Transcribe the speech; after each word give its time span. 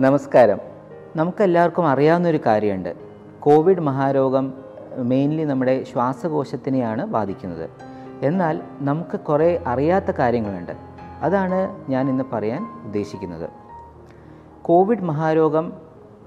നമസ്കാരം. 0.00 0.58
നമുക്കെല്ലാവർക്കും 1.16 1.88
അറിയാവുന്നൊരു 1.88 2.40
കാര്യമുണ്ട്. 2.46 2.94
കോവിഡ് 3.40 3.80
മഹാരോഗം 3.80 4.54
മെയിൻലി 4.96 5.44
നമ്മുടെ 5.44 5.84
ശ്വാസകോശത്തിനെയാണ് 5.84 7.06
ബാധിക്കുന്നത്. 7.06 7.70
എന്നാൽ 8.22 8.60
നമുക്ക് 8.80 9.20
കുറേ 9.20 9.62
അറിയാത്ത 9.66 10.10
കാര്യങ്ങളുണ്ട്. 10.10 10.72
അതാണ് 11.22 11.90
ഞാൻ 11.90 12.08
ഇന്ന് 12.08 12.24
പറയാൻ 12.32 12.66
ഉദ്ദേശിക്കുന്നത്. 12.84 13.50
കോവിഡ് 14.62 15.02
മഹാരോഗം 15.02 15.72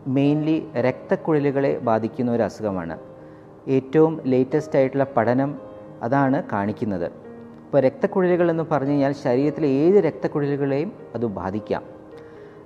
മെയിൻലി 0.07 0.67
രക്തക്കുഴലുകളെ 0.75 1.77
ബാധിക്കുന്ന 1.77 2.31
ഒരു 2.31 2.43
അസുഖമാണ്. 2.43 2.99
ഏറ്റവും 3.67 4.21
ലേറ്റസ്റ്റ് 4.25 4.75
ആയിട്ടുള്ള 4.75 5.07
പഠനം 5.17 5.59
അതാണ് 6.01 6.43
കാണിക്കുന്നത്. 6.51 7.05
ഇപ്പോൾ 7.05 7.81
രക്തക്കുഴലുകൾ 7.81 8.51
എന്ന് 8.51 8.63
പറഞ്ഞു 8.71 8.89
കഴിഞ്ഞാൽ 8.89 9.11
ശരീരത്തിലെ 9.11 9.67
ഏത് 9.67 9.95
രക്തക്കുഴലുകളെയും 9.95 10.91
അത് 11.15 11.25
ബാധിക്കാം. 11.25 11.83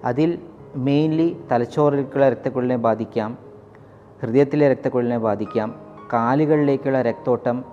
അതിൽ 0.03 0.39
മെയിൻലി 0.75 1.43
തലച്ചോറിലേക്കുള്ള 1.51 2.29
രക്തക്കുഴലിനെ 2.29 2.75
ബാധിക്കാം 2.75 3.37
ഹൃദയത്തിലെ 4.21 4.71
രക്തക്കുഴലിനെ 4.71 5.17
ബാധിക്കാം 5.17 5.75
കാലുകളിലേക്കുള്ള 6.13 7.01
രക്തോട്ടം 7.01 7.65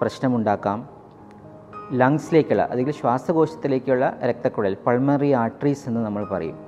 പ്രശ്നമുണ്ടാക്കാം 0.00 0.88
ലങ്സിലേക്കുള്ള 1.92 2.62
അല്ലെങ്കിൽ 2.70 2.92
ശ്വാസകോശത്തിലേക്കുള്ള 2.92 4.18
രക്തക്കുഴൽ 4.24 4.76
പൾമറി 4.86 5.32
ആർട്ടറീസ് 5.32 5.88
എന്ന് 5.88 6.00
നമ്മൾ 6.00 6.24
പറയും. 6.24 6.58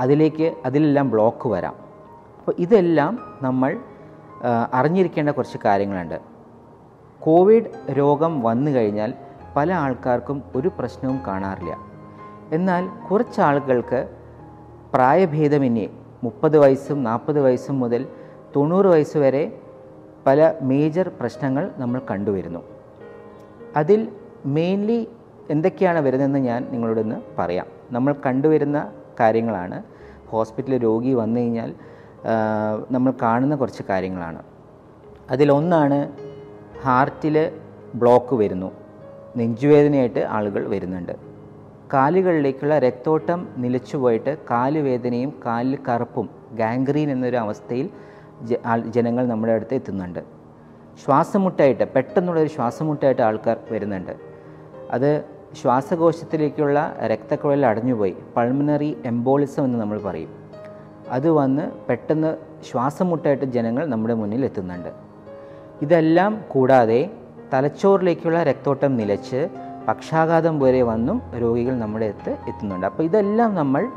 അതിലേക്ക് 0.00 0.54
അതിലെല്ലാം 0.64 1.10
ബ്ലോക്ക് 1.10 1.48
വരാം. 1.48 1.74
അപ്പോൾ 2.38 2.54
ഇതെല്ലാം 2.58 3.18
നമ്മൾ 3.42 3.80
അറിഞ്ഞിരിക്കേണ്ട 4.72 5.30
കുറച്ച് 5.30 5.58
കാര്യങ്ങളുണ്ട്. 5.64 6.20
കോവിഡ് 7.20 7.64
രോഗം 7.90 8.40
വന്നു 8.40 8.70
കഴിഞ്ഞാൽ 8.70 9.14
പല 9.56 9.72
ആൾക്കാർക്കും 9.72 10.42
ഒരു 10.56 10.70
പ്രശ്നവും 10.78 11.20
കാണാറില്ല. 11.26 11.76
എന്നാൽ 12.52 12.88
കുറച്ച് 13.10 13.40
ആളുകൾക്ക് 13.40 14.08
പ്രായഭേദമന്യേ 14.96 15.88
മുപ്പത് 16.24 16.58
വയസ്സും 16.58 17.02
നാൽപ്പത് 17.04 17.40
വയസ്സും 17.40 17.80
മുതൽ 17.80 18.06
തൊണ്ണൂറ് 18.56 18.86
വയസ്സ് 18.86 19.18
വരെ 19.18 19.60
പല 20.26 20.54
മേജർ 20.62 21.10
പ്രശ്നങ്ങൾ 21.20 21.70
നമ്മൾ 21.78 22.00
കണ്ടുവരുന്നു. 22.10 22.62
അതിൽ 23.76 24.08
മെയിൻലി 24.46 25.08
എന്തൊക്കെയാണ് 25.50 25.98
വരുന്നതെന്ന് 25.98 26.38
ഞാൻ 26.38 26.68
നിങ്ങളോട് 26.70 27.00
ഇന്ന് 27.00 27.16
പറയാം. 27.38 27.66
നമ്മൾ 27.90 28.14
കണ്ടുവരുന്ന 28.26 28.92
കാര്യങ്ങളാണ്. 29.20 29.82
ഹോസ്പിറ്റലിൽ 30.28 30.82
രോഗി 30.82 31.12
വന്നു 31.12 31.40
കഴിഞ്ഞാൽ 31.40 31.74
നമ്മൾ 32.90 33.12
കാണുന്ന 33.22 33.56
കുറച്ച് 33.56 33.82
കാര്യങ്ങളാണ്. 33.90 34.42
അതിലൊന്നാണ് 35.30 36.12
ഹാർട്ടിൽ 36.82 37.52
ബ്ലോക്ക് 37.94 38.34
വരുന്നു. 38.34 38.72
നെഞ്ചുവേദനയായിട്ട് 39.36 40.20
ആളുകൾ 40.20 40.68
വരുന്നുണ്ട്. 40.68 41.25
കാലുകളിലേക്കുള്ള 41.92 42.78
രക്തോട്ടം 42.78 43.48
നിലച്ചുപോയിട്ട് 43.56 44.36
കാലുവേദനയും 44.50 45.32
കാലിൽ 45.46 45.78
കറുപ്പും 45.88 46.30
ഗാംഗ്രീൻ 46.52 47.10
എന്നൊരു 47.10 47.36
അവസ്ഥയിൽ 47.36 47.90
ജനങ്ങൾ 48.86 49.26
നമ്മുടെ 49.26 49.52
അടുത്ത് 49.52 49.74
എത്തുന്നുണ്ട്. 49.74 50.20
ശ്വാസമുട്ടായിട്ട് 51.04 51.84
പെട്ടെന്നുള്ളൊരു 51.84 52.48
ശ്വാസമുട്ടായിട്ട് 52.48 53.22
ആൾക്കാർ 53.22 53.56
വരുന്നുണ്ട്. 53.70 54.16
അത് 54.90 55.24
ശ്വാസകോശത്തിലേക്കുള്ള 55.62 56.96
രക്തക്കുഴൽ 57.06 57.66
അടഞ്ഞുപോയി. 57.66 58.16
പൾമിനറി 58.36 58.98
എംബോളിസം 59.04 59.64
എന്ന് 59.64 59.78
നമ്മൾ 59.78 60.00
പറയും. 60.00 60.28
അത് 61.08 61.30
വന്ന് 61.30 61.70
പെട്ടെന്ന് 61.88 62.36
ശ്വാസമുട്ടായിട്ട് 62.70 63.44
ജനങ്ങൾ 63.44 63.86
നമ്മുടെ 63.86 64.14
മുന്നിൽ 64.14 64.44
എത്തുന്നുണ്ട്. 64.44 64.88
ഇതെല്ലാം 65.82 66.44
കൂടാതെ 66.48 67.10
തലച്ചോറിലേക്കുള്ള 67.52 68.42
രക്തോട്ടം 68.42 68.96
നിലച്ച് 68.96 69.48
പക്ഷാഘാതം 69.88 70.58
വരെ 70.58 70.82
വന്നും 70.82 71.22
രോഗികൾ 71.42 71.78
നമ്മുടെ 71.78 72.06
അടുത്ത് 72.06 72.30
എത്തുന്നുണ്ട്. 72.48 72.86
അപ്പോൾ 72.86 73.02
ഇതെല്ലാം 73.02 73.54
നമ്മൾ 73.54 73.88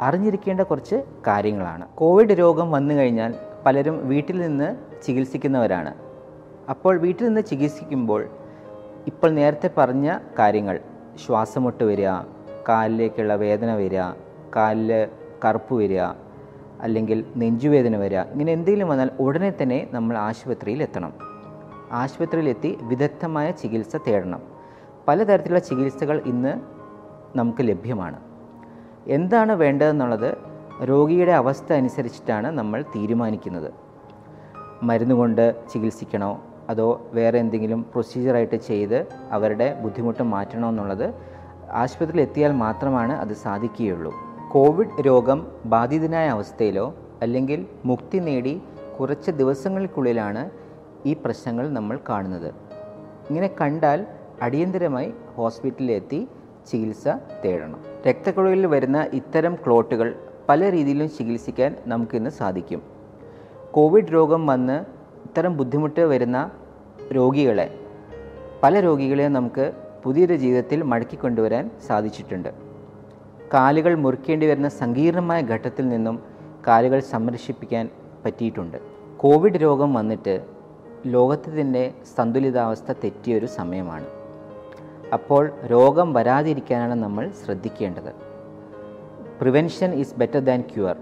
അറിഞ്ഞിരിക്കേണ്ട 0.00 0.60
കുറച്ച് 0.60 0.96
കാര്യങ്ങളാണ്. 1.26 1.88
കോവിഡ് 1.94 2.30
രോഗം 2.30 2.70
വന്നു 2.70 2.94
കഴിഞ്ഞാൽ 2.94 3.34
പലരും 3.66 4.08
വീട്ടിൽ 4.08 4.40
നിന്ന് 4.40 4.76
ചികിത്സിക്കുന്നവരാണ്. 5.02 5.94
അപ്പോൾ 6.70 6.98
വീട്ടിൽ 6.98 7.26
നിന്ന് 7.26 7.40
ചികിത്സിക്കുമ്പോൾ 7.40 8.28
ഇപ്പോൾ 9.06 9.30
നേരത്തെ 9.30 9.70
പറഞ്ഞ 9.78 10.18
കാര്യങ്ങൾ 10.38 10.80
ശ്വാസമുട്ട് 11.26 11.84
വരിക 11.84 12.08
കാലിലേക്കുള്ള 12.68 13.34
വേദന 13.34 13.74
വരിക 13.74 14.02
കാലിൽ 14.56 15.08
കറുപ്പ് 15.44 15.74
വരിക 15.74 16.00
അല്ലെങ്കിൽ 16.80 17.24
നെഞ്ചുവേദന 17.36 17.96
വരിക 17.96 18.18
ഇങ്ങനെ 18.18 18.52
എന്തെങ്കിലും 18.52 18.88
വന്നാൽ 18.88 19.10
ഉടനെ 19.20 19.52
തന്നെ 19.62 19.88
നമ്മൾ 19.92 20.18
ആശുപത്രിയിൽ 20.18 20.82
എത്തണം. 20.82 21.12
ആശുപത്രിയിലെത്തി 21.92 22.78
വിദഗ്ധമായ 22.82 23.50
ചികിത്സ 23.50 23.96
തേടണം. 23.96 24.55
പലതരത്തിലുള്ള 25.08 25.58
ചികിത്സകൾ 25.58 26.22
ഇന്ന് 26.26 26.52
നമുക്ക് 27.38 27.68
ലഭ്യമാണ്. 27.68 28.18
എന്താണ് 29.06 29.52
വേണ്ടതെന്നുള്ളത് 29.52 30.36
രോഗിയുടെ 30.84 31.32
അവസ്ഥ 31.32 31.72
അനുസരിച്ചിട്ടാണ് 31.72 32.50
നമ്മൾ 32.50 32.82
തീരുമാനിക്കുന്നത്. 32.82 33.72
മരുന്നുകൊണ്ട് 34.82 35.44
ചികിത്സിക്കണോ 35.72 36.42
അതോ 36.70 36.88
വേറെ 37.12 37.38
എന്തെങ്കിലും 37.38 37.82
പ്രൊസീജിയറായിട്ട് 37.82 38.56
ചെയ്ത് 38.56 39.06
അവരുടെ 39.30 39.80
ബുദ്ധിമുട്ട് 39.82 40.22
മാറ്റണോ 40.22 40.68
എന്നുള്ളത് 40.68 41.14
ആശുപത്രിയിൽ 41.72 42.20
എത്തിയാൽ 42.20 42.52
മാത്രമാണ് 42.52 43.12
അത് 43.12 43.32
സാധിക്കുകയുള്ളൂ. 43.32 44.12
കോവിഡ് 44.52 45.06
രോഗം 45.06 45.46
ബാധിതനായ 45.66 46.28
അവസ്ഥയിലോ 46.28 46.94
അല്ലെങ്കിൽ 47.22 47.66
മുക്തി 47.84 48.18
നേടി 48.18 48.62
കുറച്ച് 49.00 49.30
ദിവസങ്ങൾക്കുള്ളിലാണ് 49.30 50.50
ഈ 51.06 51.14
പ്രശ്നങ്ങൾ 51.24 51.68
നമ്മൾ 51.68 51.98
കാണുന്നത്. 52.08 52.50
ഇങ്ങനെ 53.30 53.50
കണ്ടാൽ 53.60 54.06
അടിയന്തരമായി 54.42 55.12
ഹോസ്പിറ്റലിലെത്തി 55.34 56.28
ചികിത്സ 56.70 57.08
തേടണം. 57.44 57.84
രക്തക്കുഴലിൽ 58.08 58.66
വരുന്ന 58.66 59.06
ഇത്തരം 59.12 59.54
ക്ലോട്ടുകൾ 59.54 60.14
പല 60.48 60.70
രീതിയിലും 60.70 61.08
ചികിത്സിക്കാൻ 61.08 61.76
നമുക്കിന്ന് 61.86 62.30
സാധിക്കും. 62.30 62.82
കോവിഡ് 63.70 64.12
രോഗം 64.12 64.46
വന്ന് 64.46 64.80
ഇത്തരം 65.24 65.56
ബുദ്ധിമുട്ട് 65.56 66.00
വരുന്ന 66.00 66.50
രോഗികളെ 67.12 67.80
പല 68.62 68.80
രോഗികളെ 68.80 69.28
നമുക്ക് 69.28 69.72
പുതിയൊരു 70.04 70.34
ജീവിതത്തിൽ 70.34 70.82
മടക്കി 70.82 71.16
കൊണ്ടുവരാൻ 71.16 71.70
സാധിച്ചിട്ടുണ്ട്. 71.86 72.48
കാലുകൾ 73.54 73.94
മുറിക്കേണ്ടി 73.94 74.46
വരുന്ന 74.46 74.68
സങ്കീർണമായ 74.68 75.42
ഘട്ടത്തിൽ 75.42 75.88
നിന്നും 75.88 76.22
കാലുകൾ 76.66 77.00
സംരക്ഷിപ്പിക്കാൻ 77.00 77.88
പറ്റിയിട്ടുണ്ട്. 78.24 78.78
കോവിഡ് 79.16 79.62
രോഗം 79.62 79.94
വന്നിട്ട് 79.94 80.44
ലോകത്തിന്റെ 81.06 81.94
സന്തുലിതാവസ്ഥ 82.16 82.92
തെറ്റിയൊരു 82.92 83.46
സമയമാണ്. 83.46 84.15
അപ്പോൾ 85.12 85.50
രോഗം 85.66 86.12
വരാതിരിക്കാനാണ് 86.12 86.94
നമ്മൾ 86.94 87.30
ശ്രദ്ധിക്കേണ്ടത്. 87.44 88.14
Prevention 89.40 89.94
is 89.94 90.14
better 90.14 90.38
than 90.38 90.60
cure 90.60 90.96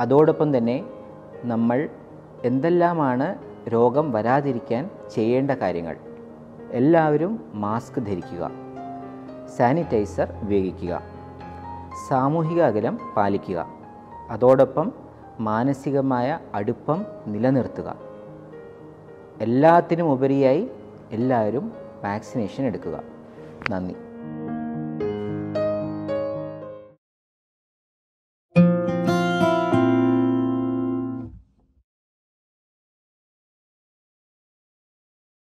അതോടൊപ്പം 0.00 0.56
തന്നെ 0.56 0.84
നമ്മൾ 1.44 1.88
എന്തെല്ലാമാണ് 2.44 3.38
രോഗം 3.68 4.12
വരാതിരിക്കാൻ 4.12 4.90
ചെയ്യേണ്ട 5.14 5.50
കാര്യങ്ങൾ. 5.50 5.96
എല്ലാവരും 6.70 7.44
മാസ്ക് 7.54 8.06
ധരിക്കുക. 8.06 8.50
സാനിറ്റൈസർ 9.56 10.32
ഉപയോഗിക്കുക. 10.42 11.02
സാമൂഹിക 12.08 12.62
അകലം 12.62 12.98
പാലിക്കുക. 13.16 13.66
അതോടൊപ്പം 14.30 14.92
മാനസികമായ 15.40 16.38
അടുപ്പം 16.54 17.06
നിലനിർത്തുക. 17.26 17.96
എല്ലാത്തിനും 19.40 20.12
ഉപരിയായി 20.12 20.70
എല്ലാവരും 21.10 21.89
വാക്സിനേഷൻ 22.04 22.64
എടുക്കുക. 22.64 23.02
നന്ദി. 23.70 23.96